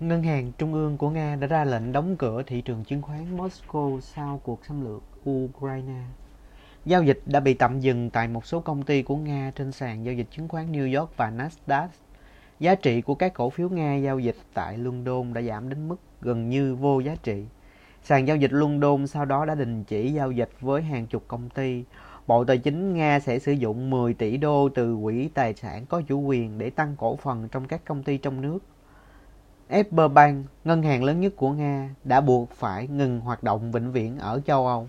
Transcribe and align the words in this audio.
Ngân 0.00 0.22
hàng 0.22 0.52
Trung 0.58 0.74
ương 0.74 0.96
của 0.96 1.10
Nga 1.10 1.36
đã 1.36 1.46
ra 1.46 1.64
lệnh 1.64 1.92
đóng 1.92 2.16
cửa 2.16 2.42
thị 2.46 2.60
trường 2.60 2.84
chứng 2.84 3.02
khoán 3.02 3.36
Moscow 3.36 4.00
sau 4.00 4.40
cuộc 4.44 4.64
xâm 4.66 4.84
lược 4.84 5.02
Ukraine. 5.30 6.02
Giao 6.84 7.02
dịch 7.02 7.20
đã 7.26 7.40
bị 7.40 7.54
tạm 7.54 7.80
dừng 7.80 8.10
tại 8.10 8.28
một 8.28 8.46
số 8.46 8.60
công 8.60 8.82
ty 8.82 9.02
của 9.02 9.16
Nga 9.16 9.52
trên 9.54 9.72
sàn 9.72 10.04
giao 10.04 10.14
dịch 10.14 10.26
chứng 10.30 10.48
khoán 10.48 10.72
New 10.72 10.98
York 10.98 11.16
và 11.16 11.30
Nasdaq. 11.30 11.88
Giá 12.60 12.74
trị 12.74 13.00
của 13.00 13.14
các 13.14 13.34
cổ 13.34 13.50
phiếu 13.50 13.68
Nga 13.68 13.96
giao 13.96 14.18
dịch 14.18 14.36
tại 14.54 14.78
London 14.78 15.32
đã 15.32 15.42
giảm 15.42 15.68
đến 15.68 15.88
mức 15.88 15.96
gần 16.20 16.48
như 16.48 16.74
vô 16.74 17.00
giá 17.00 17.16
trị. 17.22 17.44
Sàn 18.02 18.28
giao 18.28 18.36
dịch 18.36 18.52
London 18.52 19.06
sau 19.06 19.24
đó 19.24 19.44
đã 19.44 19.54
đình 19.54 19.84
chỉ 19.84 20.12
giao 20.12 20.32
dịch 20.32 20.50
với 20.60 20.82
hàng 20.82 21.06
chục 21.06 21.24
công 21.28 21.48
ty. 21.48 21.84
Bộ 22.26 22.44
Tài 22.44 22.58
chính 22.58 22.94
Nga 22.94 23.20
sẽ 23.20 23.38
sử 23.38 23.52
dụng 23.52 23.90
10 23.90 24.14
tỷ 24.14 24.36
đô 24.36 24.68
từ 24.68 24.98
quỹ 25.02 25.28
tài 25.34 25.54
sản 25.54 25.86
có 25.86 26.02
chủ 26.08 26.20
quyền 26.20 26.58
để 26.58 26.70
tăng 26.70 26.94
cổ 26.98 27.16
phần 27.16 27.48
trong 27.48 27.68
các 27.68 27.84
công 27.84 28.02
ty 28.02 28.18
trong 28.18 28.40
nước. 28.40 28.58
Sberbank, 29.70 30.46
ngân 30.64 30.82
hàng 30.82 31.04
lớn 31.04 31.20
nhất 31.20 31.32
của 31.36 31.50
Nga, 31.50 31.94
đã 32.04 32.20
buộc 32.20 32.50
phải 32.50 32.88
ngừng 32.88 33.20
hoạt 33.20 33.42
động 33.42 33.72
vĩnh 33.72 33.92
viễn 33.92 34.18
ở 34.18 34.40
châu 34.46 34.66
Âu. 34.66 34.88